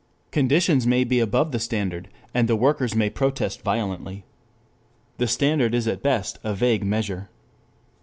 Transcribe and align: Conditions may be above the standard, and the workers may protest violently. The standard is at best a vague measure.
Conditions 0.31 0.87
may 0.87 1.03
be 1.03 1.19
above 1.19 1.51
the 1.51 1.59
standard, 1.59 2.07
and 2.33 2.47
the 2.49 2.55
workers 2.55 2.95
may 2.95 3.07
protest 3.07 3.61
violently. 3.61 4.23
The 5.19 5.27
standard 5.27 5.75
is 5.75 5.87
at 5.87 6.01
best 6.01 6.39
a 6.43 6.55
vague 6.55 6.83
measure. 6.83 7.29